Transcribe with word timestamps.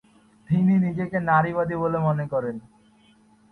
তিনি 0.49 0.73
নিজেকে 0.85 1.17
নারীবাদী 1.29 1.75
বলে 1.75 1.97
মনে 1.99 2.25
করেন। 2.27 2.55